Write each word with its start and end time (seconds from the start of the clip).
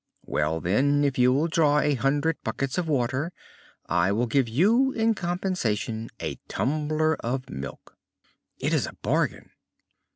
"Well, 0.25 0.59
then, 0.61 1.03
if 1.03 1.19
you 1.19 1.31
will 1.31 1.45
draw 1.47 1.77
a 1.79 1.93
hundred 1.93 2.37
buckets 2.43 2.79
of 2.79 2.87
water, 2.87 3.31
I 3.85 4.11
will 4.11 4.25
give 4.25 4.49
you 4.49 4.91
in 4.93 5.13
compensation 5.13 6.09
a 6.19 6.39
tumbler 6.47 7.17
of 7.17 7.51
milk." 7.51 7.95
"It 8.57 8.73
is 8.73 8.87
a 8.87 8.93
bargain." 9.03 9.51